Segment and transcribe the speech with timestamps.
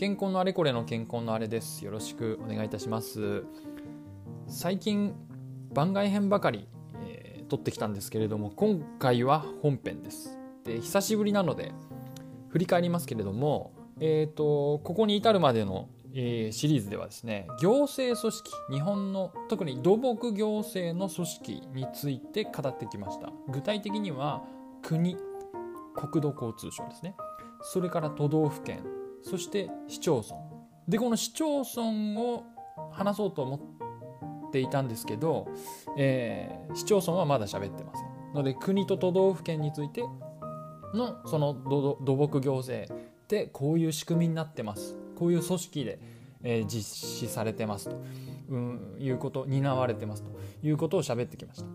[0.00, 1.84] 健康のあれこれの健康のあれです。
[1.84, 3.44] よろしくお願いいたします。
[4.46, 5.14] 最近
[5.74, 6.66] 番外編ばかり、
[7.06, 10.38] えー、撮ってきたんですけれども今回は本編です。
[10.64, 11.72] で久しぶりなので
[12.48, 23.30] 振り返りますけれどもえっ、ー、とここに至るまでのえー、シリーズではですね行政組織日本の特に土木行政の組織について語ってきました。
[23.50, 24.42] 具体的には
[24.80, 25.18] 国
[25.94, 27.14] 国土交通省ですね。
[27.60, 28.82] それから都道府県
[29.22, 30.36] そして市町村。
[30.88, 32.44] でこの市町村を
[32.92, 33.56] 話そうと思
[34.48, 35.48] っていたんですけど、
[35.96, 38.34] えー、市町村はまだ喋ってません。
[38.34, 40.04] ので国と都道府県について
[40.94, 42.92] のその土木行政
[43.28, 44.96] でこういう仕組みになってます。
[45.16, 45.98] こういう組織で、
[46.42, 48.02] えー、実施されてますと、
[48.48, 50.30] うん、いうこと担われてますと。
[50.62, 51.66] いうことを喋ってきました。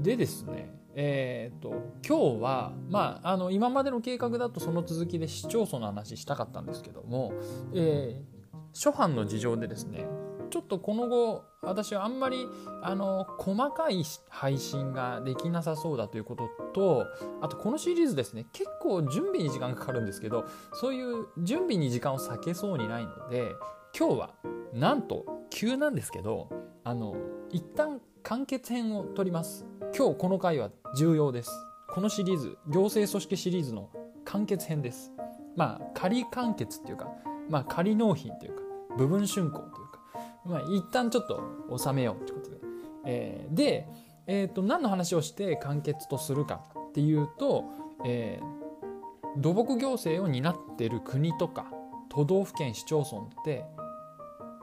[0.00, 1.74] でですねえーと、
[2.08, 7.34] 今日は、まあ、あの今までの計画だとその続きで市町村の話したかったんですけども、
[7.74, 10.06] えー、初版の事情でですね
[10.48, 12.46] ちょっとこの後私はあんまり
[12.82, 17.06] あの細かい配信ができなさそうだということと
[17.42, 23.52] あとこのシリーズですね結構準備に時間がかかるんですけどそういう準備に時間を避けそうにないので
[23.98, 24.30] 今日は
[24.72, 26.48] なんと急なんですけど
[26.84, 27.16] あの
[27.50, 29.64] 一旦完結編を取ります。
[29.96, 31.50] 今日この回は重要です。
[31.86, 33.88] このシリーズ行政組織シリーズの
[34.24, 35.12] 完結編です。
[35.54, 37.08] まあ仮完結っていうか
[37.48, 38.62] まあ仮納品というか
[38.98, 40.00] 部分竣工というか
[40.44, 42.56] まあ一旦ちょっと収めようということで、
[43.04, 43.86] えー、で、
[44.26, 47.62] えーと、何の話をして完結とするかっていうと、
[48.04, 51.70] えー、土木行政を担ってる国とか
[52.08, 53.64] 都道府県市町村って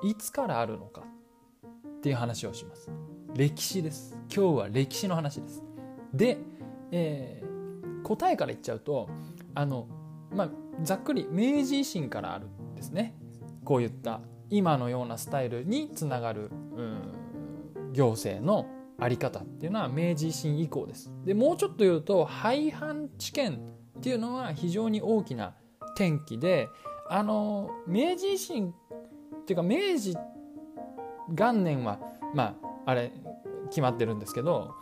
[0.03, 1.03] いつからあるのか
[1.88, 2.92] っていう話をします。
[3.36, 4.16] 歴史です。
[4.34, 5.64] 今日は歴史の話です。
[6.14, 6.38] で、
[6.92, 9.09] えー、答えから言っちゃうと
[9.56, 9.88] あの
[10.31, 10.50] まあ
[10.84, 13.16] ざっくり明治維新からあるんですね。
[13.66, 18.67] こういった今のようなスタイルにつながる、うん、行政の
[18.99, 21.11] あり方っていうのは明治維新以降です。
[21.26, 23.61] でもうちょっと言うと廃藩置県
[23.98, 25.55] っていうのは非常に大きな
[25.95, 26.67] 転機で
[27.10, 30.15] あの明治維新っていうか明治
[31.30, 31.98] 元年は
[32.36, 33.11] まああれ
[33.73, 34.76] 決まってるんですけど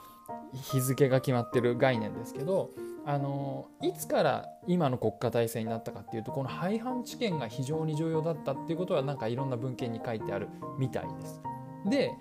[0.54, 2.72] 日付が決まってる概念ですけど
[3.06, 11.42] あのいつから今の国家体制になったかっていうとこの廃藩置県が非常に重要だったっていうことはなんかいろんな文献に書いてあるみたいです。
[11.90, 12.12] で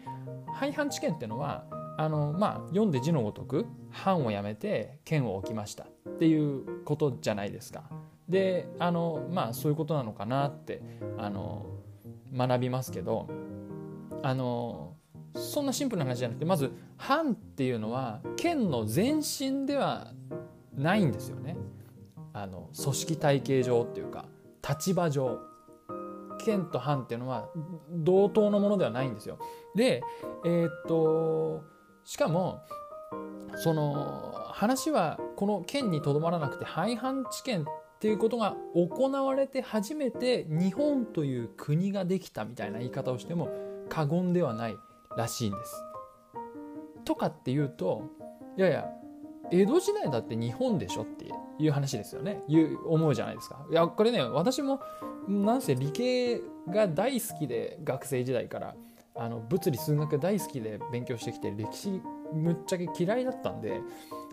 [0.55, 1.65] 廃藩置県ってのは
[1.99, 5.89] あのまあ読んで字のごとく藩をやめて県を置きましたっ
[6.19, 7.83] ていうことじゃないですか。
[8.29, 10.83] であのまあそういうことなのかなって
[11.19, 11.67] あの
[12.35, 13.29] 学びますけど
[14.23, 14.90] あの
[15.35, 20.13] そんなシンプルな話じゃなくてまず藩っていうのは県の前身では
[20.77, 21.57] ないんですよね。
[22.33, 24.27] あの組織体系上っていうか
[24.67, 25.51] 立場上。
[26.45, 27.49] 県と藩っていうのは
[27.91, 29.39] 同等のものではないんですよ。
[29.75, 30.03] で
[30.45, 31.63] えー、っと
[32.05, 32.63] しかも
[33.57, 43.51] その話はこの県にとどまらなくて廃藩置県っていうことが行われて初めて日本という国ができたみたいな言い方をしても
[43.89, 44.77] 過言ではない。
[45.17, 45.75] らしいんです。
[47.05, 48.03] とかっていうと
[48.57, 48.87] いやいや
[49.51, 51.27] 江戸時代だって日本でしょって
[51.59, 52.43] いう話ですよね
[52.87, 53.65] 思うじゃないですか。
[53.71, 54.81] いやこれね私も
[55.29, 58.75] なんせ理系が大好きで学生時代から
[59.17, 62.01] あの物理数学大好きで勉強してきて歴史
[62.33, 63.81] むっちゃけ嫌いだったんで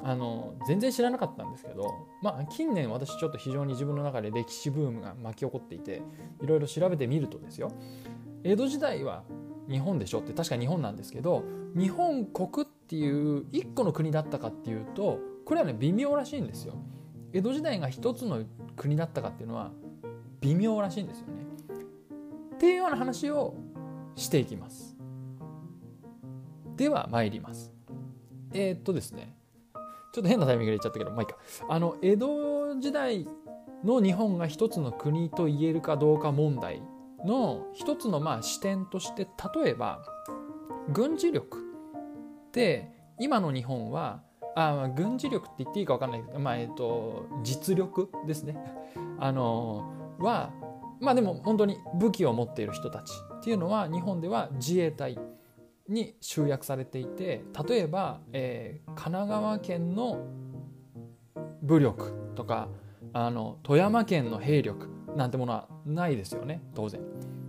[0.04, 1.90] あの全然知らなかったんですけど、
[2.22, 6.04] まあ、近年私ちょっと非常に自分の中で歴史ブームが巻き起こっていて
[6.42, 7.72] いろいろ調べてみるとですよ
[8.44, 9.24] 江戸時代は
[9.69, 10.19] 日本でしょ？
[10.19, 11.44] って確か日本なんですけど
[11.75, 16.75] 日本国っていう一個の国だったかっていうとこれはね微妙らしいんですよ。
[17.33, 18.44] 江戸時代が一つの
[18.75, 19.72] 国だったかっていうのは
[20.39, 21.33] 微妙らしいんですよね。
[22.55, 23.55] っていうような話を
[24.16, 24.95] していきます。
[26.75, 27.73] では参ります。
[28.53, 29.35] えー、っとですね
[30.13, 31.37] ちょっと変なタイミングで言っちゃったけどまあいいか。
[31.70, 33.28] あの江戸時代
[33.84, 36.81] の日本が一つの国と言えるかどうか問題。
[37.25, 39.28] の一つのまあ視点として
[39.64, 40.03] 例えば
[40.90, 44.22] 軍事力って今の日本は
[44.55, 48.58] あ軍事力って言っていいか分かんないけど、まあえーと、実力ですね。
[49.19, 50.52] あのは
[50.99, 55.20] まあでも本当に武器を持っている人たちっていうのは日本では自衛隊
[55.87, 60.25] に集約されていて例えば、えー、神奈川県の
[61.61, 62.67] 武力とか
[63.13, 67.02] あの富山県の兵力なんてものはないですよね当然。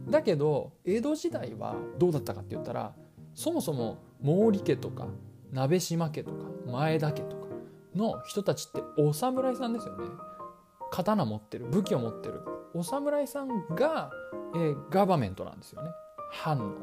[0.08, 2.94] だけど江戸時代はどうだったかって言ったら
[3.34, 5.06] そもそも毛利家とか
[5.52, 7.46] 鍋島家とか前田家とか
[7.94, 10.06] の人たちってお侍さんですよね。
[10.90, 12.40] 刀持ってる武器を持ってる。
[12.74, 14.10] お侍さんが、
[14.54, 15.90] えー、ガバメントなんですよね。
[16.30, 16.74] 藩の。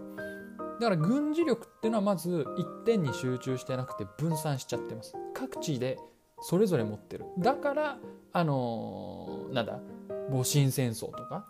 [0.80, 5.16] だから軍事力っていうのはまず一点に集中してなくて分散しちゃってます。
[5.34, 5.98] 各地で
[6.42, 7.26] それぞれ持ってる。
[7.40, 7.98] だから
[8.34, 9.80] あのー、なんだ
[10.30, 11.46] 戊辰戦争とか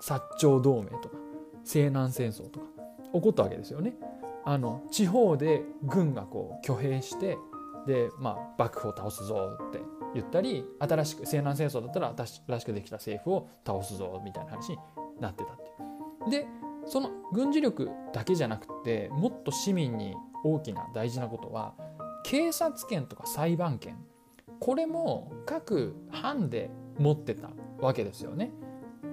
[0.00, 1.16] 薩長同盟とか
[1.64, 2.66] 西南戦争とか
[3.12, 3.94] 起こったわけですよね。
[4.44, 7.36] あの地方で軍がこう挙兵して
[7.86, 9.80] で、まあ、幕府を倒すぞって
[10.14, 12.14] 言ったり新しく西南戦争だったら
[12.46, 14.78] 新しくできた政府を倒すぞみたいな話に
[15.20, 16.30] なってたっていう。
[16.30, 16.46] で
[16.86, 21.74] その軍事力だけじゃなくてもっと市民に大きな大事なことは
[22.24, 23.98] 警察権とか裁判権
[24.60, 28.52] これも各藩で持ってたわけですよね。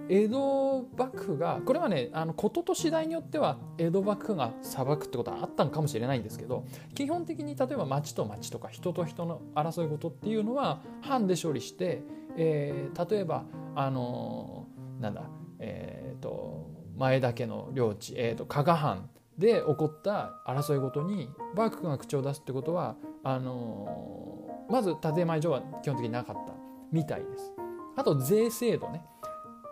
[0.07, 12.03] 江戸幕府がこれはねあの事と次第によっては江戸幕府が裁くってことはあったのかもしれないんですけど基本的に例えば町と町とか人と人の争い事っていうのは藩で処理して、
[12.37, 13.45] えー、例えば
[13.75, 15.23] あのー、なんだ
[15.59, 26.53] えっ、ー、と前田家の領地、えーと、加賀藩で起こった争い事に幕府が口を出すってことはあのー、まず建前上は基本的になかった
[26.91, 27.54] みたいです。
[27.95, 29.03] あと税制度ね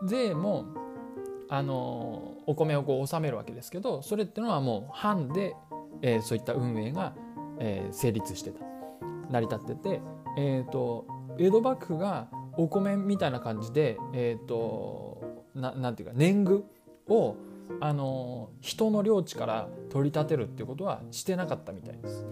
[0.06, 0.66] 税も
[1.50, 5.56] あのお米をこう納めるわけですけどそれっていうのはもう藩で、
[6.02, 7.14] えー、そういった運営が、
[7.60, 8.60] えー、成立してた
[9.30, 10.02] 成り立ってて、
[10.38, 11.06] えーと、
[11.38, 12.28] 江戸幕府が
[12.58, 15.24] お米みたいな感じで、えーと、
[15.56, 16.66] ななんていうか年貢
[17.08, 17.36] を
[17.80, 22.26] あの人の領地から取り立てるっていうことはしてなかったみたいです。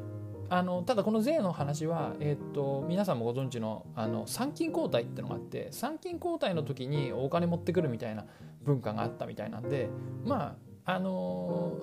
[0.54, 8.26] あのただこの税の話は、えーと、皆さんもご存知のあの参勤交代っていうのがあって参勤交代の時にお金持ってくるみたいな
[8.66, 9.90] 文化があったみたいなんで
[10.26, 11.78] まああの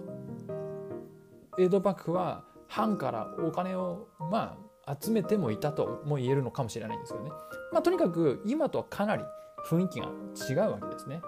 [1.57, 7.31] ー、江戸幕府は藩からお金をまあ集めてもいたとも言えるのかもしれないんですけどね、
[7.73, 9.25] まあ、とにかく今とはかなり
[9.67, 10.09] 雰囲気が
[10.47, 11.23] 違うわけですね。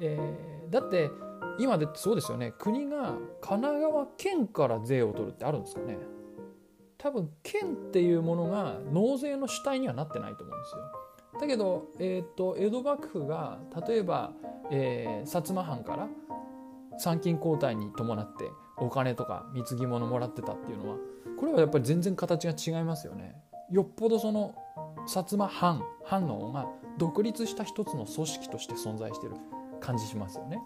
[0.00, 1.10] えー、だって
[1.58, 2.54] 今でそうですよね。
[2.58, 5.98] 国が神奈川県から税を取るってあるんですかね。
[7.02, 10.82] 多分県っていうものが納税の主体にはなってないと思うんですよ。
[11.40, 13.58] だけど、えーと、江戸幕府が
[13.88, 14.32] 例えば、
[14.70, 16.08] えー、薩摩藩から
[16.98, 20.96] 参勤交代に伴ってお金とか貢ぎ物もらってたっていうのは
[21.38, 23.34] これはやっぱり全然形が違いますよね。
[23.70, 24.54] よっぽどその
[25.06, 26.66] 薩摩藩藩の方が
[26.98, 29.36] 独立した一つの組織として存在してる
[29.80, 30.58] 感じしますよね。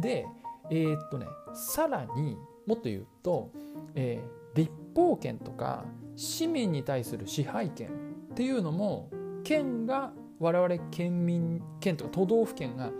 [0.00, 0.26] で
[0.70, 3.50] えー、っとねさらにもっと言うと、
[3.94, 5.84] えー立法権とか
[6.16, 9.10] 市民に対する支配権っていうのも
[9.42, 12.90] 県が我々県民県とか都道府県が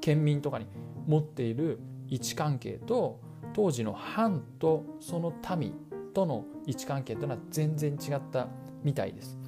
[0.00, 0.66] 県民とかに
[1.06, 3.20] 持っている位置関係と
[3.52, 5.74] 当時の藩とその民
[6.14, 8.48] との位置関係というのは全然違った
[8.82, 9.38] みたいです。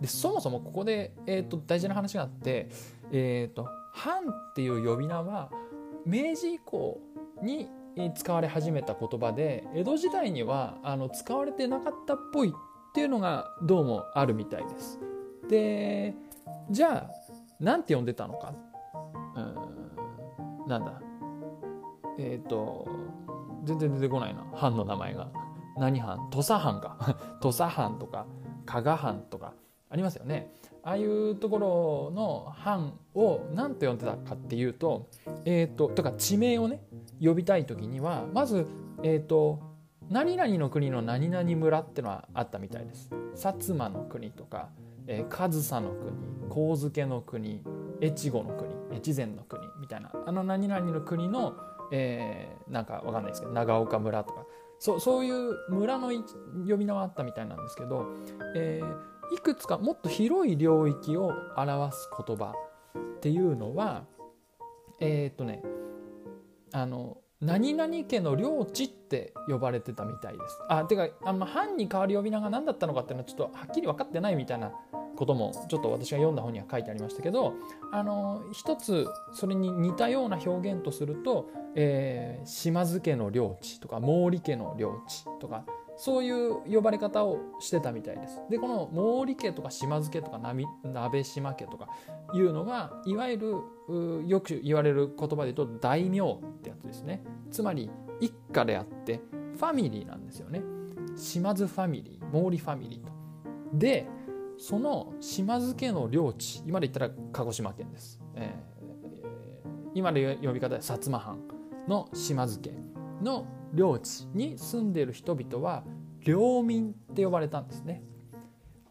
[0.00, 2.68] でそもそもここで、えーと、大事な話があって、
[3.10, 5.50] えーと藩っていう呼び名は
[6.06, 7.00] 明治以降
[7.42, 7.68] に
[8.14, 12.52] 使われ始めた言葉で江戸時代にはあの使われてなかったっぽいっ
[12.94, 14.98] ていうのがどうもあるみたいです。
[15.48, 16.14] で
[16.70, 17.10] じゃあ
[17.60, 18.54] 何て呼んでたのか？
[19.36, 21.00] うんなんだ？
[22.18, 22.86] えっ、ー、と
[23.64, 24.44] 全然出てこないな。
[24.54, 25.28] 藩の名前が。
[25.76, 26.28] 何藩？
[26.30, 26.96] 土佐藩か。
[27.40, 28.26] 土佐藩とか
[28.66, 29.54] 加賀藩とか。
[29.90, 30.52] ありますよね
[30.82, 35.08] ああいうところの藩を何て呼んでたかっていうと
[35.44, 36.80] えっ、ー、ととか地名をね
[37.22, 38.66] 呼びたい時にはまず
[39.02, 39.60] えっ、ー、と
[40.08, 43.10] 何々の国の何々村ってのはあったみたいです。
[43.34, 44.70] 薩摩の国とか、
[45.06, 46.12] えー、上総の国
[46.48, 47.62] 神付の国
[48.00, 51.54] 越後の国越前の国みたいなあの何々の国の、
[51.92, 54.44] えー、なんかわかんないですけど長岡村とか
[54.78, 56.10] そそういう村の
[56.68, 58.06] 呼び名はあったみたいなんですけど、
[58.54, 62.54] えー、いくつかもっと広い領域を表す言葉
[63.16, 64.04] っていうのは
[65.00, 65.62] えっ、とね
[66.72, 70.58] あの何々家の領地って呼ばれてたみたいです。
[70.68, 74.72] あてかあの藩に代わる呼び名が何だったのかっていうのはちょっとはっきり分かってないみたいな
[75.18, 77.54] こともちょっと私が読んだ本には書いてありましたけど
[77.92, 85.64] あの一つそれに似たような表現とすると、えー、島津家の領地とか毛利家の領地とか
[85.98, 88.40] そういう呼ばれ方をしてたみたいです。
[88.48, 90.38] でこの毛利家とか島津家とか
[90.84, 91.88] 鍋島家とか
[92.32, 93.36] いうのがいわゆ
[93.88, 97.24] るよく言われる言葉で言うと大名ってやつですね。
[97.50, 97.90] つまり
[98.20, 99.20] 一家であって
[99.56, 100.62] ファミリーなんですよね。
[101.16, 103.12] 島津ファミリー毛利ファミリーと。
[103.74, 104.06] で
[104.56, 108.20] その島津家の領地今で言ったら鹿児島県です。
[108.36, 111.40] えー、今で呼び方は薩摩藩
[111.88, 112.72] の島津家
[113.20, 115.84] の領地に住んでいる人々は
[116.20, 118.02] 領民って呼ばれたんですね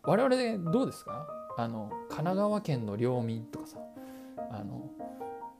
[0.03, 1.27] 我々どうですか？
[1.57, 3.77] あの神奈川県の領民とかさ
[4.51, 4.89] あの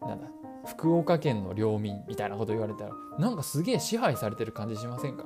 [0.02, 0.28] なんだ
[0.66, 5.26] 福岡県の領民みたいなこと言われたらなんかすげえ支配されてる感じしませんか、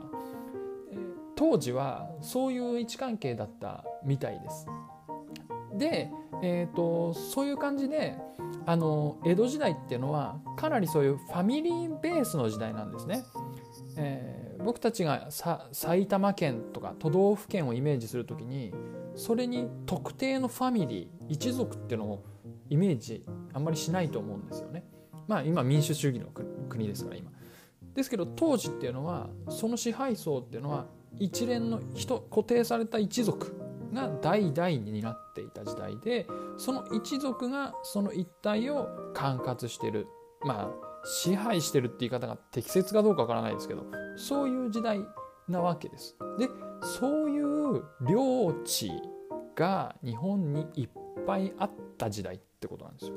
[1.35, 4.67] 当時はそういう位置関係だったみたいです。
[5.73, 6.11] で、
[6.43, 8.17] えーと、そういう感じで
[8.65, 13.23] あの江戸時代っていうのはかなりそういうファミリーベースの時代なんですね。
[13.97, 15.29] えー、僕たちが
[15.71, 18.73] 埼玉県とか都道府県をイメージする時に
[19.15, 22.23] それに特定のファミリー一族っていうのを
[22.69, 24.85] イメージあんまりしないと思うんですよね。
[25.27, 26.27] まあ今民主主義の
[26.69, 27.31] 国ですから今。
[27.93, 30.87] ですけど当時っていうのはその支配層っていうのは
[31.19, 33.53] 一連の人固定された一族
[33.93, 36.25] が代々になっていた時代で
[36.57, 40.07] その一族がその一帯を管轄してる
[40.45, 44.99] まあ支配してるって言い方が適切かどうかわからないですけどそういう時代
[45.47, 46.15] なわけです。
[46.37, 46.47] で
[46.81, 48.91] そういう領地
[49.55, 50.89] が日本にいっ
[51.25, 53.15] ぱいあった時代ってことなんですよ。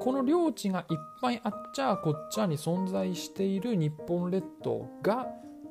[0.00, 5.28] この領地がいっぱいあっちゃこっちゃに存在している日本列島が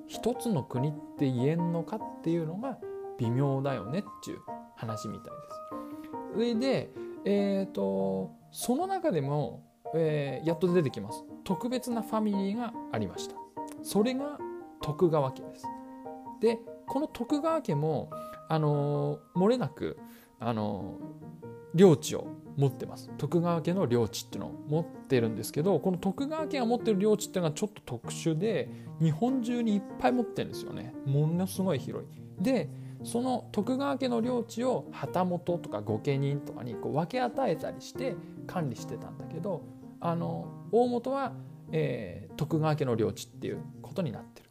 [0.07, 2.77] 一つの国って言えんのかっていうのが
[3.17, 4.39] 微妙だよねっていう
[4.75, 6.37] 話みたいです。
[6.37, 6.91] 上で、
[7.25, 9.63] えーと、その中でも、
[9.95, 13.35] えー、やっと出てきます特別なファミリーがありました。
[13.83, 14.37] それが
[14.81, 15.65] 徳川家です。
[16.39, 18.09] でこの徳川家も
[18.49, 19.97] あのー、漏れなく
[20.39, 28.69] あのー、領地を持ってます徳川家の領地っていうのを持ってるんですけどこの徳川家が持ってる領地っていうのがちょっと特殊で
[28.99, 32.69] 日本中にいっぱい持ってるんですよねものすごい広いで
[33.03, 38.15] その徳川家の領地を旗本とか御家人とかにこう分け与えたりして
[38.47, 39.63] 管理してたんだけど
[40.01, 41.33] あの大本は、
[41.71, 44.49] えー、徳川家の領地っていうことになってる。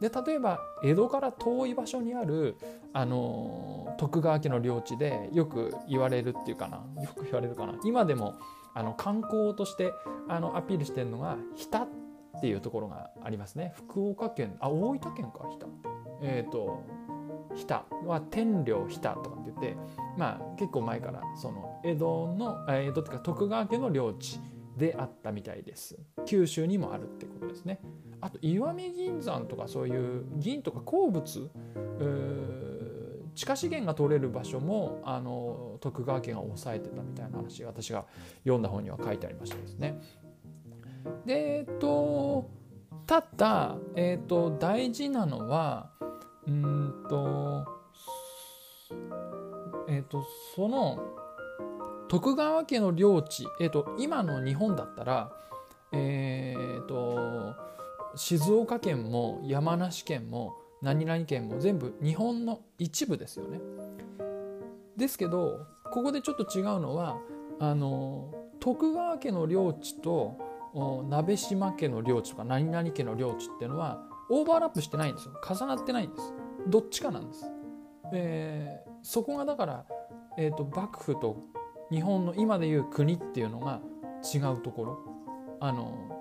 [0.00, 2.56] で例えば江戸から遠い場所にある
[2.92, 7.74] あの徳川家の領地でよく言われるっていうかなよく言われるかな。
[7.82, 8.34] 今でも
[8.74, 9.92] あの観光として
[10.28, 11.88] あのアピールしてるのが日田っ
[12.40, 13.72] ていうところがありますね。
[13.74, 15.66] 福岡県あ大分県か日田。
[16.22, 16.84] えっ、ー、と
[17.54, 17.86] 日田。
[18.04, 19.76] は天領日田とかって言って
[20.18, 24.38] まあ結構前からその江戸の江戸っていうか徳川家の領地
[24.76, 27.80] であったみたいです九州にもあるってことですね
[28.20, 31.50] あと石見銀山とかそういう銀とか鉱物
[33.34, 38.06] 地下資源が取れる場所もあの徳川家が抑えてたみたいな話私が
[38.44, 40.00] 読んだ本には書いてありましたですね。
[41.24, 42.50] でえっと
[43.06, 45.90] ただ、えっと、大事なのは
[46.46, 47.64] うんと
[49.88, 50.24] えっ、と
[50.56, 50.98] その
[52.08, 55.32] 徳川家の領地、えっ、ー、と今の日本だったら
[55.92, 57.54] えっ、ー、と
[58.16, 63.60] 静岡県も山梨県も何々県も全部日本の一部ですよね。
[64.96, 67.18] ですけどここでちょっと違うのは
[67.58, 70.38] あの徳川家の領地と
[71.08, 75.34] 鍋島家の領地とか何々家の領地っていうのはオーバーラップしてないんですよ。
[75.48, 76.34] 重なってないんです。
[76.66, 77.46] どっちかなんです、
[78.12, 79.84] えー、そこがだから、
[80.36, 81.36] えーと、幕府と
[81.90, 83.80] 日本の今でいう国っていうのが
[84.34, 84.98] 違うところ。
[85.60, 86.16] あの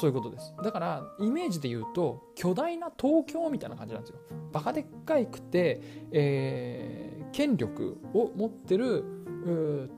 [0.00, 0.54] そういうことです。
[0.62, 4.18] だからイメージで言うと巨大な東京みたいな感じなんですよ。
[4.52, 5.80] バカでっかいくて、
[6.12, 9.04] えー、権力を持ってる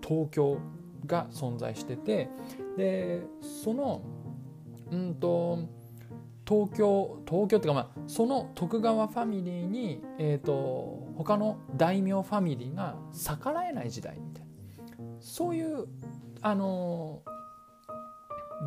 [0.03, 0.59] 東京
[1.07, 2.29] が存在してて
[2.77, 4.03] でその
[4.91, 5.59] うんと
[6.51, 14.49] 東京東京っていうかまあその徳川ファミリーに、えーと、他の大名ファミリーが逆らえない時代みたいな
[15.21, 15.87] そういう
[16.43, 17.23] あの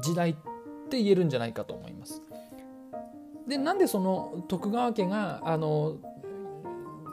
[0.02, 0.34] 時代っ
[0.90, 2.22] て言えるんじゃないかと思います。
[3.50, 5.98] でなんでその徳川家があの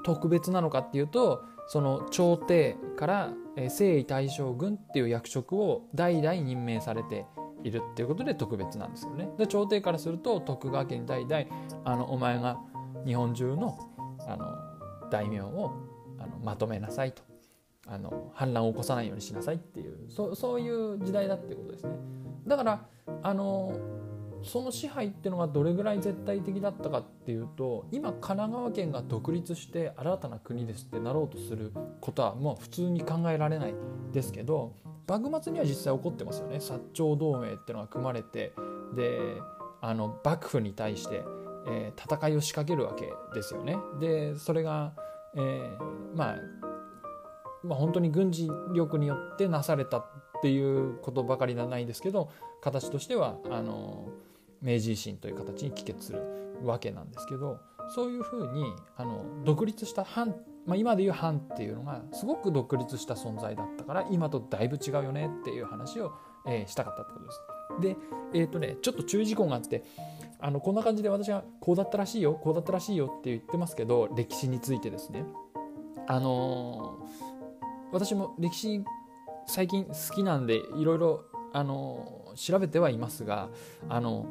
[0.04, 3.32] 特別なのかっていうとその朝廷から
[3.68, 7.26] 征夷大将軍っていう役職を代々任命されて
[7.64, 9.30] いるっていうことで特別なんですよね。
[9.38, 11.44] で朝廷からすると徳川家に代々
[11.84, 12.58] あのお前が
[13.06, 13.78] 日本中の
[14.26, 14.46] あの
[15.10, 15.72] 大名を
[16.18, 17.22] あのまとめなさいと
[17.86, 21.92] あの反乱を起こさないようにしなさいっていうそそういう時代だっていうことですね。
[22.46, 22.86] だから
[23.22, 23.72] あの
[24.42, 33.74] その支配っていうのがどれぐらい絶対的だったかっていうと今神奈川県が独立して新たな国ですってなろうとすることはもう普通に考えられない
[34.12, 34.74] ですけど
[35.06, 38.52] 幕末には実際起こってますよね薩長同盟っていうのが組まれて
[38.94, 39.18] で
[39.80, 41.22] あの幕府に対して、
[41.68, 43.76] えー、戦いを仕掛けるわけですよね。
[43.98, 44.92] でそれが、
[45.34, 46.36] えー、まあ
[47.62, 50.06] まあ、本当に軍事力によってなされたっ
[50.42, 52.30] ていうことばかりではないですけど
[52.62, 54.08] 形としてはあの
[54.62, 56.22] 明治維新という形に帰結する
[56.62, 57.58] わけなんですけど
[57.94, 58.64] そういうふうに
[58.96, 60.34] あの独立した藩
[60.66, 66.12] まあ、今でいう藩っていうのがすごく独立した存在だったから今とだいぶ違うよねっていう話を
[66.46, 67.40] えー、したかったってことです。
[68.32, 69.84] で、えっ、ー、とね、ちょっと注意事項があって、
[70.40, 75.26] あのこんな感じで私はこうだったらしいよこうだったらしいよって言ってますけど歴史についてですね
[76.06, 78.82] あのー、私も歴史
[79.46, 83.50] 最近好きなんでいろいろあの、調べてはいますが
[83.90, 84.28] あの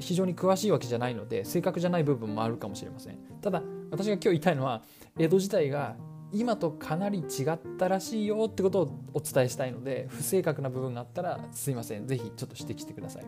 [0.00, 3.18] 非常に詳しいわけじゃないので正確じゃない部分もあるかもしれません。
[3.40, 4.82] ただ私が今日言いたいのは
[5.18, 5.96] 江戸時代が
[6.32, 12.06] 今とかなり違ったらしいよってことをお伝えしたいので不正確な部分があったらすいません。
[12.06, 13.26] 是非ちょっと指摘してください。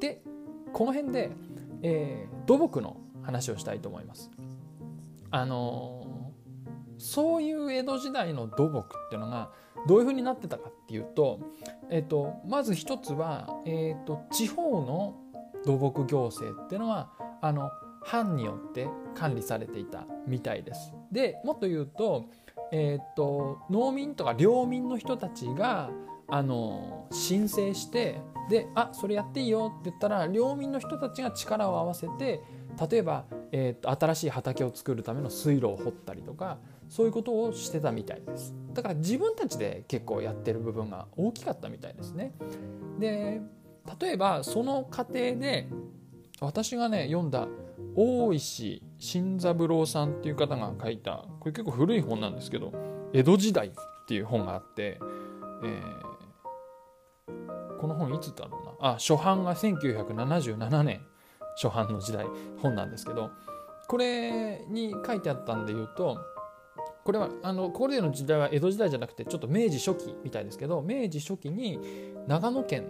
[0.00, 0.22] で
[0.72, 1.30] この辺で、
[1.82, 4.30] えー、土木の話をしたいと思います。
[5.30, 9.50] あのー、そういう江戸時代の土木っていうのが
[9.86, 11.40] どういうふうになってたかっていうと,、
[11.90, 15.16] えーと、まず一つは、えーと、地方の
[15.64, 17.70] 土木行政っていうのはあの
[18.02, 20.92] 藩によって管理されていたみたいです。
[21.10, 22.26] でもっと言うと,、
[22.72, 25.90] えーと農民とか領民の人たちが
[26.28, 32.40] あの申請してであそれやっていいよって言ったら領民の人たちが力を合わせて
[32.90, 42.32] 例えば、えーと、新しい畑を作るための水路を掘ったりとかそういうことをしてたみたいですだから自分たちで結構やってる部分が大きかったみたいですね
[42.98, 43.40] で
[44.00, 45.68] 例えばその過程で
[46.40, 47.48] 私がね読んだ
[47.96, 52.72] 大石新三郎さんっていう方が書いたこれ結構古い本なんですけど
[53.12, 53.72] 「江戸時代」っ
[54.06, 54.98] ていう本があって、
[55.64, 56.14] えー
[57.84, 58.92] この本いつだろうな。
[58.92, 61.02] あ初版が1977年
[61.62, 62.26] 初版の時代
[62.62, 63.30] 本なんですけど
[63.88, 66.18] これに書いてあったんで言うと
[67.04, 71.78] これはあのこれの時代は江戸時代じゃなくてちょっと明治初期みたいですけど明治初期に
[72.26, 72.86] 長野県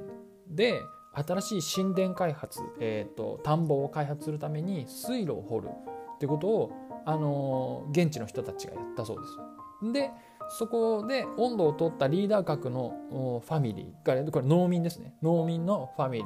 [0.48, 0.82] で
[1.12, 6.72] 新しい神殿開発、えーと、田んぼを開発するために水路を掘るってことを、
[7.06, 9.92] あの現地の人たちがやったそうです。
[9.92, 10.10] で
[10.48, 15.14] そこで温度を取ったリーダー格のファミリーこれ農民ですね。
[15.22, 16.22] 農民のファミ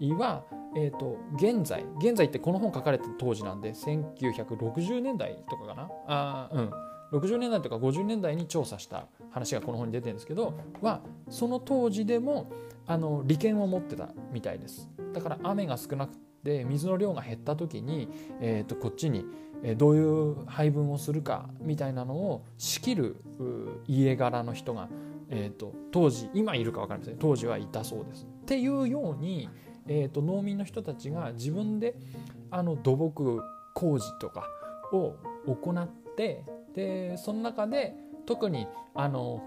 [0.00, 0.44] リーは、
[0.76, 5.88] えーと、現在現在ってこの本書かれた当時なんで1960年代とかかな？
[6.06, 6.70] あうん。
[7.12, 12.50] 60年代とか50年代に調査した話がこの本に出てるんですけどはその当時でも
[12.86, 18.08] あの利権を持ってたみたいですだから雨が少なくて水の量が減った時に、
[18.40, 19.24] えーとこっちに
[19.76, 23.16] どういう配分をするかみたいなのを仕切る
[23.86, 24.88] 家柄の人が、
[25.30, 28.24] えーと、当時今いるか分かりません当時はいたそうです。
[28.24, 29.48] っていうように、
[29.86, 31.94] えーと、農民の人たちが自分で
[32.50, 33.40] あの土木
[33.72, 34.44] 工事とか
[34.92, 35.14] を
[35.46, 36.44] 行って
[36.74, 37.94] でその中で
[38.26, 39.42] 特にあの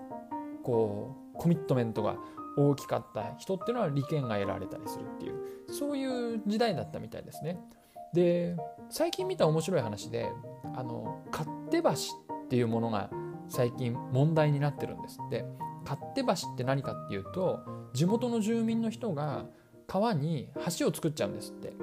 [0.64, 2.16] こうコミットメントが
[2.58, 7.60] 大きかった人っていうのは利権が得られたりするっていうそういう時代だったみたいですね。
[8.14, 8.56] で
[8.90, 10.32] 最近見た面白い話で
[10.76, 13.10] あの勝手橋っていうものが
[13.50, 15.46] 最近問題になってるんですって
[15.84, 17.60] 勝手橋って何かっていうと
[17.94, 19.46] 地元の住民の人が
[19.88, 21.74] 川に橋を作っちゃうんですって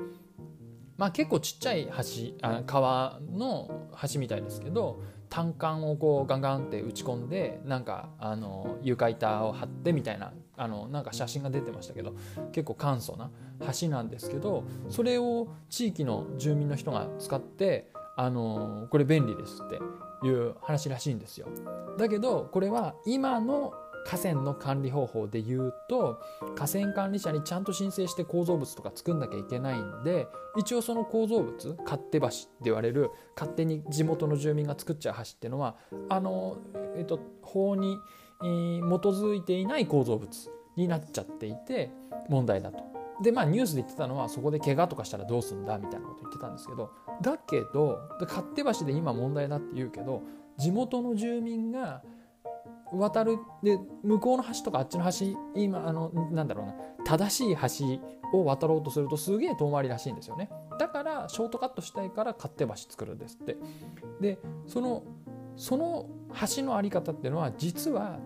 [0.96, 12.14] まあ結構ちっちゃい橋あ川の橋みたいですけど単管をこうガンガンって打ち込んでなんかあの床板を張ってみたいなあのなんか写真が出てましたけど
[12.52, 13.30] 結構簡素な
[13.80, 21.48] 橋なんですけどそれを地域の住民の人が使ってあのこれ便利ですっていう話らしいんですよ。
[21.96, 23.72] だけどこれは今の
[24.04, 26.20] 河川の管理方法で言うと
[26.56, 35.76] 河川管理者にちゃんと申請して構造物とか作んなきゃいけないんで一応その構造物勝手橋って言われる勝手に地元の住民が作っちゃう橋っていうのは
[36.08, 36.58] あの、
[36.96, 37.98] えっと、法に
[38.40, 41.90] 基づいていない構造物になっちゃっていて
[42.28, 42.92] 問題だと。
[43.22, 50.22] でまあニュースで言ってたのはそこで怪我とかしたらどうすんだみたいなこと言ってたんですけどだけど勝手橋で今問題だって言うけど
[50.58, 52.02] 地元の住民が
[52.92, 56.74] 渡るで向こうの橋とかあっちの橋今あのなんだろうな。
[57.04, 57.56] 正しい
[58.32, 60.50] 橋を渡ろうとするとすげえ遠回りらしいんですよね。
[60.78, 63.56] だからショートカットしたいから勝手橋作るんですって。
[64.20, 65.02] でその
[65.56, 66.06] その
[66.56, 68.18] 橋の在り方っていうのは実は、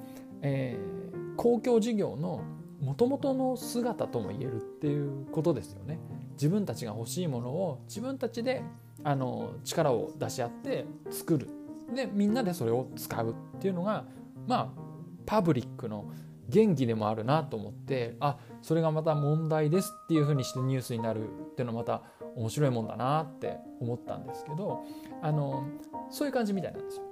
[0.42, 2.42] えー、公共事業の
[2.80, 5.98] もともとの姿とも言えるっていうことですよね。
[6.32, 8.62] 自分たちが欲しいものを自分たちで
[9.02, 11.48] あの力を出し合って作る。
[11.94, 14.04] でみんなでそれを使うっていうのが
[14.46, 14.80] まあ
[15.26, 16.10] パブリックの
[16.48, 22.02] 元気でもあるなと思ってあそれがまた問題ですっていうふうにしてニュースになるっていうのはまた
[22.36, 24.84] 面白いもんだなって思ったんですけど
[25.22, 25.66] あの
[26.10, 27.02] そういう感じみたいなんですよ。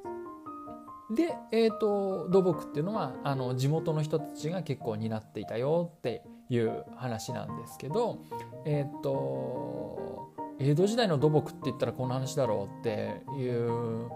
[1.10, 8.20] で、えーと、土木っていうのはあの地元の人たちが結構担っていたよっていう話なんですけど、
[8.64, 14.08] えっ、ー、と江戸時代の土木って言ったらこの話だろうっていう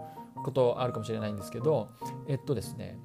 [0.43, 1.89] ことあるかもしれないんですけど
[2.27, 2.97] えっとですね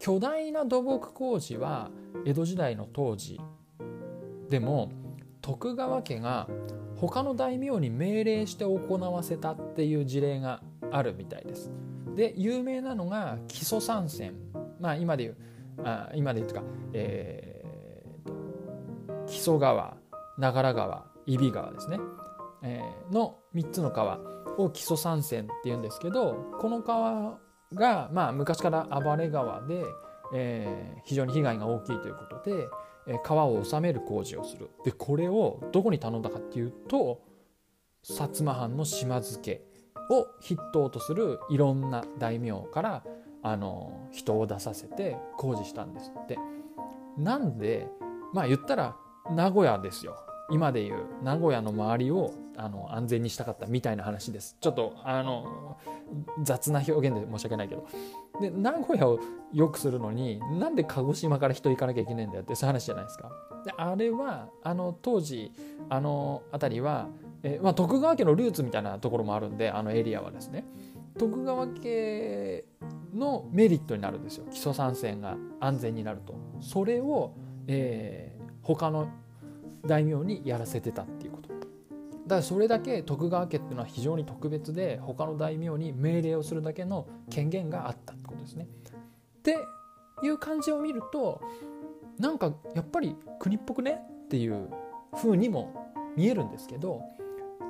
[0.00, 1.90] 巨大な土木工事は
[2.24, 3.38] 江戸時代の当時
[4.48, 4.90] でも
[5.42, 6.48] 徳川家が
[6.96, 11.70] 他の大名に命令して行わせたっていう事例があるみたいです。
[12.16, 14.32] で有名なのが木曽三川
[14.80, 15.36] まあ今で言う
[15.84, 19.96] あ今で言うとか、えー、木曽川
[20.38, 22.00] 長良川揖斐川ですね、
[22.62, 24.18] えー、の3つの川
[24.56, 27.38] を木曽三川っていうんですけどこの川
[27.74, 29.84] が、まあ、昔から暴れ川で、
[30.34, 32.68] えー、非常に被害が大きいということで、
[33.06, 37.22] えー、川を治める工事をするでこれをどこに頼んだかっていうと
[38.04, 39.62] 薩摩藩の島津家
[40.10, 43.04] を筆頭とするいろんな大名から
[43.42, 46.38] あの人を出させて工事したんですって。
[47.16, 47.86] なんで
[48.32, 48.96] まあ言ったら
[49.30, 50.16] 名古屋ですよ
[50.50, 54.56] 今でいう名古屋の周りをあの安全にしたかったみたいな話です。
[54.60, 55.78] ちょっとあの
[56.42, 57.86] 雑な表現で申し訳ないけど。
[58.40, 59.18] で名古屋を
[59.52, 63.30] 良くするのになんで鹿児島から人行かなきゃいけないんだよってそういう話じゃないですか。
[63.64, 65.52] であれはあの当時
[65.88, 67.08] あの辺りは
[67.42, 70.64] えまあ、徳川家のルーツみたいなところもあるんであのエリアはですね。
[71.18, 72.64] 徳川家
[73.14, 74.46] のメリットになるんですよ。
[74.50, 76.34] 基礎参戦が安全になると。
[76.60, 77.34] それを、
[77.66, 79.08] えー、他の
[79.86, 81.48] 大名にやらせてたっていうこと。
[81.48, 81.62] だか
[82.36, 88.68] らそれだけ徳川家っていうのは非常に特別で他の大名に命令をするだけの権限があったってことですね。
[89.38, 89.56] って
[90.22, 91.40] いう感じを見ると
[92.18, 94.68] なんかやっぱり国っぽくねっていう
[95.14, 97.02] 風にも見えるんですけど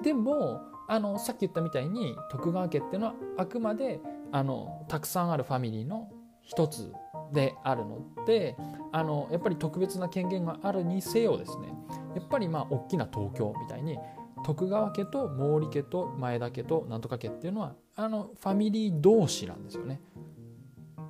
[0.03, 4.01] でもあのさっき言ったみたいに徳川家っていうのはあくまで
[4.33, 6.11] あのたくさんあるファミリーの
[6.43, 6.93] 一つ
[7.33, 8.57] であるので
[8.93, 11.73] あのやっぱり特別な権限があるにせよですね
[12.15, 13.99] やっぱりまあ大きな東京みたいに
[14.45, 20.01] 徳川家と毛利家と前田家となんとか家っていうのはあのファミリー同士なんですよね。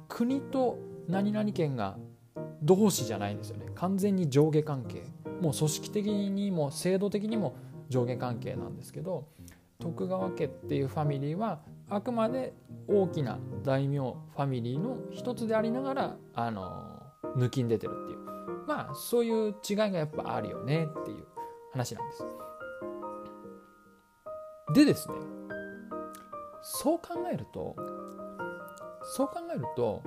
[0.09, 0.79] 国と
[1.09, 1.97] 何々県が
[2.63, 5.03] 同士じゃないんですよね完全に上下関係
[5.41, 7.57] もう組織的にも制度的にも
[7.89, 9.27] 上下関係なんですけど
[9.79, 12.55] 徳川家っていうファミリーはあくまで
[12.87, 17.03] 大きな大名ファミリーの一つでありながらあの
[17.37, 18.19] 抜きん出てるっていう
[18.67, 21.25] まあそういう違いがやっぱあるよねっていう
[21.73, 22.25] 話なんです。
[24.73, 25.15] でですね
[26.63, 27.75] そう考えると
[29.03, 30.03] そう考えると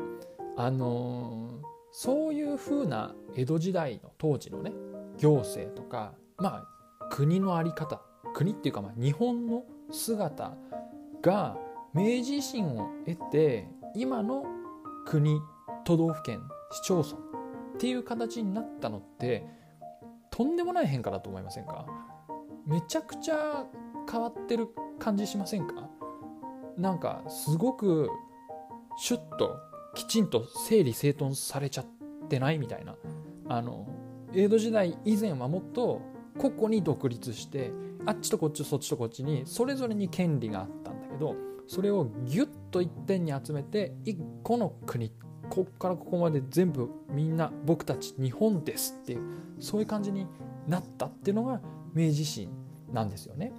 [0.56, 1.50] あの
[1.92, 4.72] そういうふうな江戸時代の当時のね
[5.18, 6.66] 行政とかま
[7.00, 8.02] あ国の在り方
[8.34, 10.54] 国っていうかまあ日本の姿
[11.22, 11.58] が
[11.94, 14.44] 明治維新を得て今の
[15.06, 15.40] 国
[15.86, 17.12] 都道府県市町村っ
[17.78, 19.46] ていう形になったのって
[20.32, 21.86] とんでもない変化だと思いませんか？
[22.66, 23.66] めちゃくちゃ
[24.12, 25.88] 変わってる感じしませんか？
[26.78, 28.10] なんかすごく
[28.98, 29.56] シュッと
[29.94, 31.86] きちんと整理整頓されちゃっ
[32.28, 32.96] てないみたいな。
[33.50, 33.88] あの
[34.34, 36.02] 江戸時代以前はもっと
[36.40, 37.72] 個々に独立して
[38.08, 41.36] あっちとこっちそっちとこっちにそれぞれに権利があったんだけど
[41.68, 45.12] それをギュッと一点に集めて一個の国
[45.50, 49.20] こっからここまで全部みんな僕たち日本ですっていう
[49.60, 50.28] そういう感じに
[50.68, 51.62] なったっていうのが
[51.94, 52.50] 明治維新
[52.92, 53.52] なんですよね。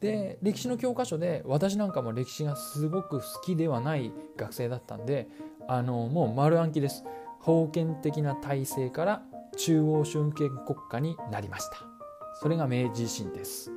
[0.00, 5.28] で歴史の教科書で私なんかも歴史がすごく好きではない学生だったんで
[5.66, 7.04] あのもう丸暗記です。
[7.40, 9.22] 封建的な体制から
[9.56, 11.94] 中央集権国家になりました。
[12.34, 13.70] それが明治維新です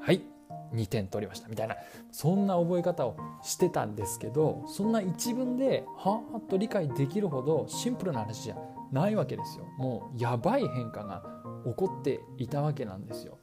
[0.00, 0.33] はい
[0.74, 1.76] 2点取りましたみたいな
[2.10, 8.56] そんな覚え方をしてたんですけどそんな一文ではーっと理解できるほどシンプルな話じゃ
[8.92, 11.22] ないわけですよもうやばい変化が
[11.64, 13.38] 起こっていたわけなんですよ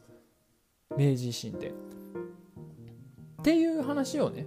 [0.91, 1.69] 明治維新で。
[1.69, 4.45] っていう話をね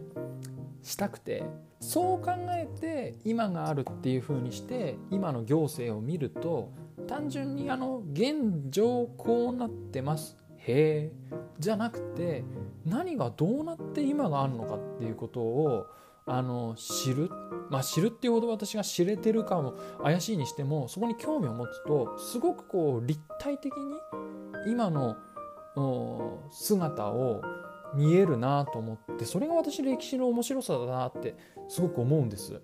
[0.83, 1.42] したくて
[1.81, 6.70] そう考えて今があるっていうふうにして今の行政を見ると
[7.09, 11.12] 単純にあの現状こうなってますへえ
[11.59, 12.44] じゃなくて
[12.85, 15.87] 何がどうなって今があるのかっていうことを
[16.27, 17.31] あの知る
[17.70, 23.96] まあ知るっていうほど私が知れてるかも怪しいにしてもそこに興味を持つとすごくこう立体的に
[24.66, 25.16] 今の
[26.50, 27.42] 姿を
[27.94, 31.37] 見えるなと思ってそれが私歴史の面白さだなって
[31.68, 32.61] すごく思うんです。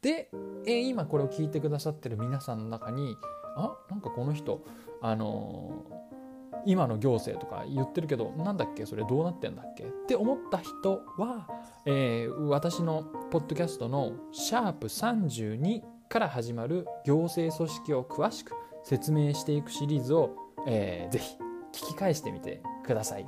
[0.00, 0.30] で、
[0.66, 3.16] え今これを聞いてくださってる皆さんの中に
[3.56, 4.62] あなんかこの人
[5.00, 6.23] あのー、
[6.66, 9.84] 今の行政とか言ってるけどなんだっけそれどうなってんだっけ？
[9.84, 11.48] って思った人は、
[11.86, 20.36] えー、私のポッドキャストの「シャープ #32」から始まる行政組織を詳しく説明していくシリーズを、
[20.66, 21.36] えー、ぜひ
[21.72, 23.26] 聞き返してみてください。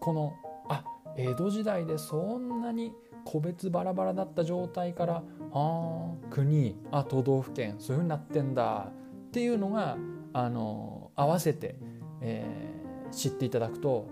[0.00, 0.34] この
[0.68, 0.84] あ
[1.16, 2.92] 江戸時代でそんなに
[3.24, 9.98] 個別バラバラだった状態からあ国あ都道府県そういう風になってんだってっていうのが
[10.32, 11.76] あの合わせて、
[12.20, 14.08] えー、知っていただくと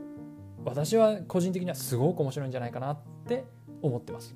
[0.65, 3.45] 私は個人的にはすごく面白いんじゃないかなって
[3.83, 4.35] 思ってます。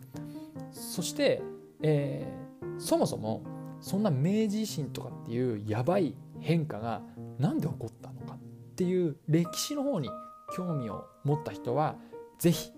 [0.71, 1.43] そして、
[1.83, 3.43] えー、そもそも
[3.81, 7.03] そんな明治維新とかっていうやばい変化が
[7.39, 8.39] 何で起こったのかっ
[8.77, 10.09] ていう歴史の方に
[10.55, 11.97] 興味を持った人は
[12.39, 12.73] 是非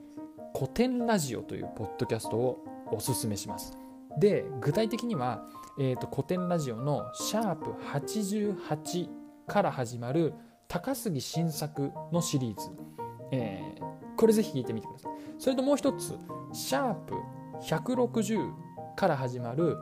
[0.54, 3.76] 古典ラジオというポッドキャストをおすすめします。
[4.18, 5.46] で具体的には、
[5.78, 9.08] えーと、古典ラジオの「シャープ #88」
[9.46, 10.34] から始まる
[10.72, 12.70] 高杉晋作のシリーズ、
[13.30, 15.12] えー、これぜひ聞いてみてください。
[15.38, 16.16] それともう一つ
[16.54, 17.14] 「シャープ
[17.60, 18.52] #160」
[18.96, 19.76] から始まる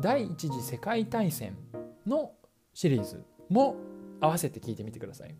[0.00, 1.58] 第一次世界大戦
[2.06, 2.30] の
[2.72, 3.74] シリーズも
[4.20, 5.34] 合わせて聞いてみてください。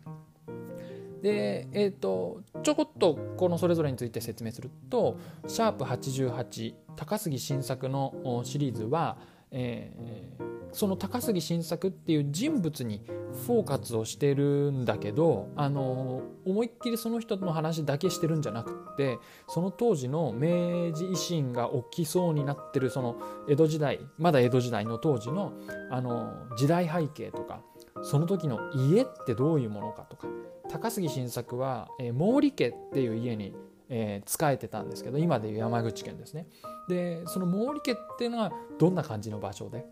[1.21, 5.15] で、えーと、ちょこっとこのそれぞれについて説明すると
[5.47, 9.17] 「シャープ #88」高杉晋作のシリーズは、
[9.49, 13.01] えー、その高杉晋作っていう人物に
[13.45, 23.15] フォーカスをしてるんだけどあの思いっきりその人の話だけしてるんじゃなくってその当時の明治維新が起きそうになってるその
[23.47, 25.53] 江戸時代まだ江戸時代の当時の
[25.91, 27.61] あの時代背景とか
[28.01, 30.27] その時の家ってどういうものかとか
[30.69, 33.55] 高杉晋作は、え、毛利家っていう家に、
[33.89, 36.47] えー、仕えてたんですけど今でいう山口県ですね。
[36.87, 39.83] でその毛利家っていうのはどんな感じの場所で？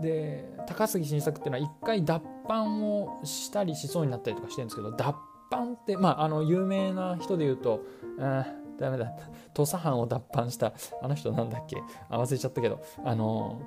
[0.00, 5.14] で高杉晋作っていうのは一回脱藩をしたりしそうになったりとかしてるんですけど脱
[5.50, 7.84] 藩ってまああの有名な人で言うと
[8.18, 8.46] あ
[8.78, 9.12] ダメだ。
[9.52, 11.76] 土佐藩を脱藩したあの人なんだっけ？
[12.08, 12.80] あ忘れちゃったけど。
[13.04, 13.60] あの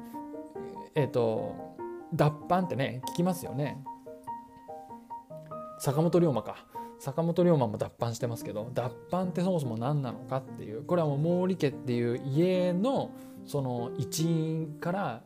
[0.95, 1.75] えっ、ー、と
[2.13, 3.83] 脱藩ってね聞きますよね。
[5.77, 6.65] 坂本龍馬か。
[6.99, 13.11] 坂本龍馬も脱藩してますけど脱藩ってそもそも何なのかっていうこれはもう毛利家っていう家の
[13.45, 15.21] その一員から、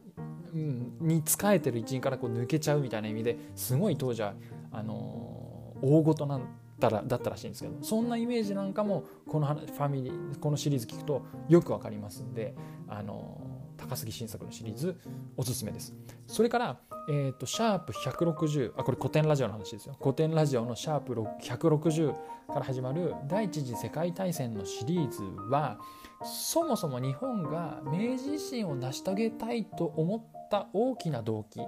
[0.58, 4.34] に仕えてる一員からこう抜けちゃうみたいな意味ですごい当時は
[4.72, 6.48] あのー、大事なん
[6.80, 12.24] だらだったらしいんですけどそんなイメージなんかもこのファミリーこのシリーズ聞くとよくわかります。
[12.24, 12.56] んで、
[12.88, 14.96] あのー、高杉晋作のシリーズ
[15.36, 15.96] おすすめです。
[16.28, 19.96] それから、えーと、シャープ160あこれ古典ラジオの話ですよ。
[20.00, 22.14] 古典ラジオのシャープ160
[22.48, 25.80] から始まる第一次世界大戦のシリーズは
[26.24, 31.62] そもそも日本が明治維新を成し遂げたいと思った大きな動機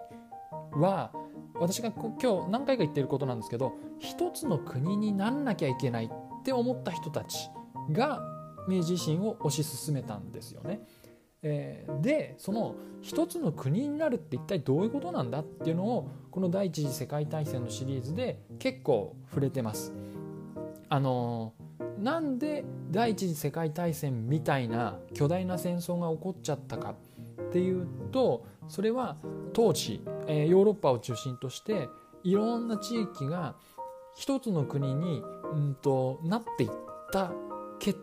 [0.74, 1.12] は
[1.56, 7.50] 私が今日何回か言ってることなんですけど一つの国になんなきゃいけないって思った人たち
[7.92, 8.22] が
[8.68, 10.82] 明治維新を推し進めたんですよね。
[11.42, 19.94] えー、でその一つの国になるって一体どういうことなんだっていうのをこの第一次世界大戦のシリーズで結構触れてます。
[20.90, 21.54] あの
[22.00, 26.96] なんで第一次世界大戦みたいな巨大な戦争が起こっちゃったか
[27.42, 29.18] っていうとそれは
[29.52, 31.90] 当時、えー、ヨーロッパを中心として
[32.24, 33.56] いろんな地域が
[34.16, 36.70] 一つの国に、うんと、なっていっ
[37.12, 37.32] た
[37.80, 38.00] 結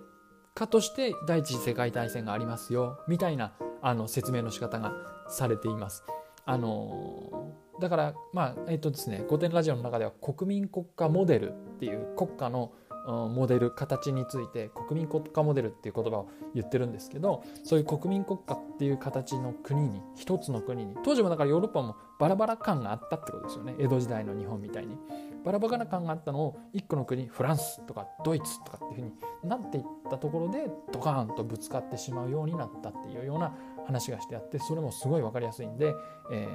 [0.54, 3.52] 果として第一次世界大戦がありますよみたいな
[3.82, 4.92] あの説明の仕方が
[5.28, 6.04] されています。
[6.44, 12.72] あのだからまあえっ、とですね古典ラジオの中では国民国家モデルっていう国家の
[13.06, 24.96] モデル形について国民国家モデルっていう言葉を言ってるんですけどそういう国民国家っていう形の国に一つの国に当時もだからヨーロッパもバラバラ感があったってことですよね江戸時代の日本みたいに
[25.44, 33.54] バラバラ感があったのを一個の国フランスとかドイツとかっていうふうになっていったところでドカーンとぶつかってしまうようになったっていうような
[33.86, 35.94] 話がしてあってそれもすごい分かりやすいんで、
[36.32, 36.48] え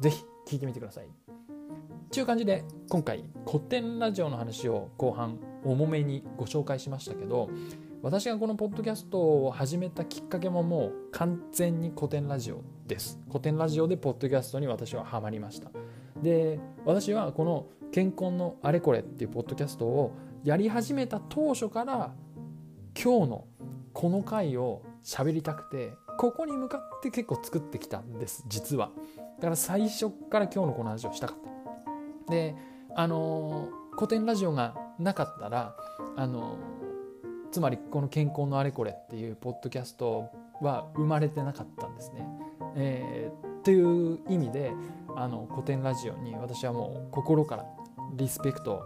[0.00, 1.06] ー、ぜひ聞いてみてください。
[2.10, 7.48] ちゅう感じで今回古典ラジオの話を後半重めにご紹介しましたけど
[8.02, 13.20] 私がこのポッドキャストを始めたきっかけももう完全に古典ラジオです。
[13.28, 15.70] 古典ラジオでポッドキャストに私はハマりました。
[16.20, 22.12] で私はこの「健康のあれこれ」っていうポッドキャストをやり始めた当初から
[23.00, 23.44] 今日の
[23.92, 28.90] この回を喋りたくてここに向かって結構作ってきたんです実は。
[29.36, 31.51] だから最初から今日のこの話をしたかった。
[32.32, 32.56] で
[32.94, 35.76] あの古典ラジオがなかったら
[36.16, 36.56] あの
[37.50, 40.30] つまりこの「健康のあれこれ」っていうポッドキャスト
[40.62, 42.26] は生まれてなかったんですね。
[42.74, 44.72] えー、という意味で
[45.14, 47.66] あの古典ラジオに私はもう心から
[48.14, 48.82] リスペクト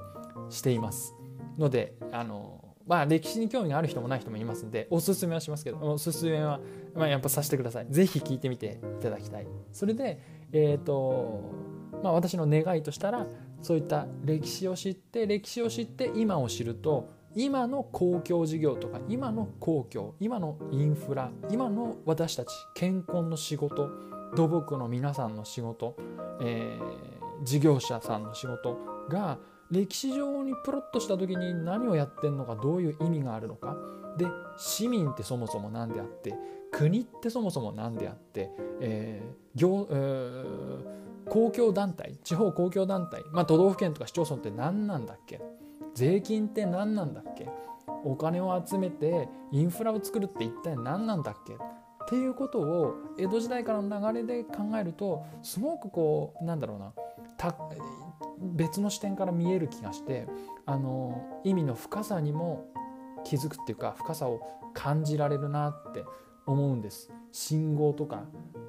[0.51, 1.15] しています
[1.57, 6.61] のであのまあ歴史に興味がある人もない人もいますんでおすすめはしますけどおすすめは、
[6.97, 10.21] まあ、やっぱさせてください是非聞いてみていただきたいそれで
[10.53, 13.27] えっ、ー、とまあ私の願いとしたら
[13.63, 23.91] そういった歴史を知って歴史を知って今を知ると今の公共事業とか今の公共今のインフラ今の私たち健康の仕事
[24.35, 25.97] 土木の皆さんの仕事、
[26.41, 28.79] えー、事業者さんの仕事
[29.11, 29.39] が
[29.71, 33.77] 歴史上にプロットした時に何をやってんのかどういう意味があるのか。
[34.17, 36.35] で市民ってそもそも何であって
[36.73, 45.41] 国ってそもそも何であって、えー行えー、公共団体地方公共団体、まあ、都道府県とか市町村って何なんだっけ？
[45.95, 47.49] 税金って何なんだっけ？
[48.05, 51.55] お金を集めてインフラを作るって一体何なんだっけ？
[51.55, 51.57] っ
[52.09, 56.93] ていうことを江戸時代からの流れで考えるとすごくこうなんだろうな
[58.41, 60.29] 別の視点から見える気がして
[60.67, 62.69] あの意味の深さにも
[63.25, 64.41] 気づくっていうか深さを
[64.73, 66.05] 感じられるなって
[66.47, 67.11] 思うんです。
[67.33, 68.23] 信号とか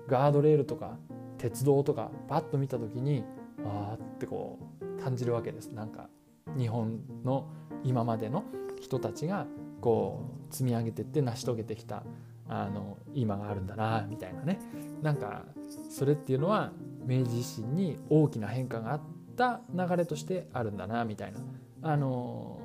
[0.08, 0.98] ガードレールとか
[1.38, 3.24] 鉄道とかパッと見た時に
[3.66, 5.72] ああってこう感じるわけです。
[5.72, 6.10] なんか
[6.58, 7.48] 日本の
[7.84, 8.44] 今までの
[8.80, 9.46] 人たちが
[9.82, 12.04] こう積み上げてって成し遂げてきた
[12.48, 14.60] あの今があるんだなみたいなね。
[15.02, 15.46] なんか
[15.90, 16.72] それっていうのは
[17.06, 19.02] 明治維新に大きな変化があっ
[19.36, 21.40] た流れとしてあるんだなみたいな。
[21.84, 22.60] あの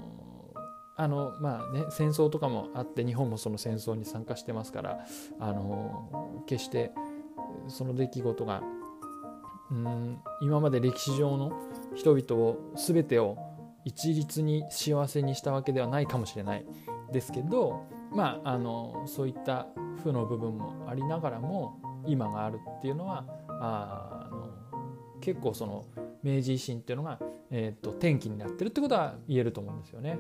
[0.95, 5.07] あのまあね戦争とかもあって日本もその戦争に参加してますから
[5.41, 6.93] あの決して
[7.69, 8.63] その出来事が。
[9.71, 10.19] うん。
[10.41, 11.53] 今まで歴史上の
[11.95, 13.39] 人々を全てを
[13.85, 16.67] 一律に幸せにしたわけではないかもしれない。
[17.13, 19.69] ですけどまああのそういった
[20.03, 24.51] 負の部分もありながらも今があるっていうのはあの
[25.21, 25.85] 結構その
[26.23, 27.21] 明治維新っていうのが、
[27.51, 30.19] えーと、転機になってるってことは言えると思うんですよね。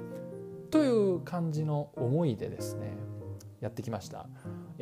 [0.70, 2.94] という感じの思いでですね
[3.60, 4.26] やってきました、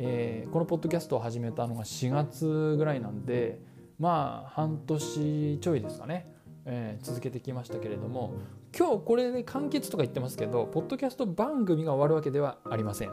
[0.03, 3.59] えー、このポッドキャストを始めたのが4月ぐらいなんで
[3.99, 6.33] まあ半年ちょいですかね、
[6.65, 8.33] えー、続けてきましたけれども
[8.75, 13.11] 今日これで完結とか言ってますけどポッドキャスト番組が終わるわけではありません。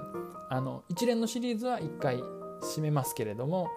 [0.50, 2.22] あの一連のシリーズは1回
[2.62, 3.68] 締めますけれども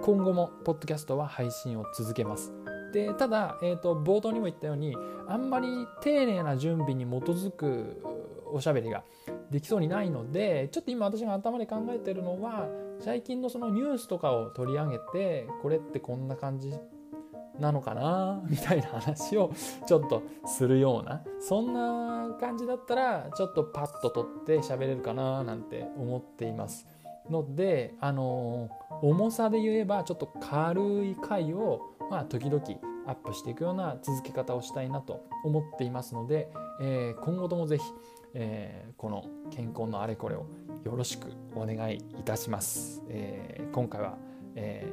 [0.00, 2.52] 今後もポッドキャストは配信を続けます。
[2.92, 4.96] でただ、えーと、冒頭にも言ったように
[5.26, 8.00] あんまり丁寧な準備に基づく
[8.52, 9.02] おしゃべりが
[9.50, 12.68] できそうにないのでちょっと今私が頭で考えてるのは
[13.00, 16.74] 最近のそのニュースとかを取り上げてこれってこんな感じ
[17.58, 19.52] なのかなみたいな話を
[19.86, 26.86] ちょっとするようなそんな感じだったらちょっとパッと取って喋れるかななんて思っています。
[27.30, 28.70] のであの
[29.02, 32.62] 重さで言えばちょっと軽い回をまあ時々
[33.06, 36.48] アップしていくような続け方をしたいなと思っていますので、
[36.80, 37.84] えー、今後ともぜひ、
[38.34, 40.46] えー、この健康のあれこれを
[40.84, 43.02] よろしくお願いいたします。
[43.08, 44.16] えー、今回は、
[44.54, 44.86] え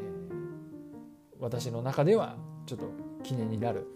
[1.39, 2.89] 私の中ではちょっと
[3.23, 3.87] 記念になる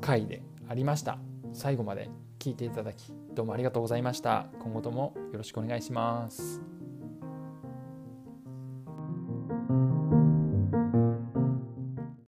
[0.00, 1.18] 回でありました。
[1.52, 4.46] 最後まで聞いていただきどうもありがとうございました。
[4.60, 6.77] 今後ともよろしくお願いします。